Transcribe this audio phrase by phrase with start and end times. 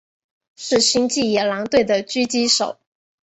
[0.55, 2.79] 是星际野狼队的狙击手。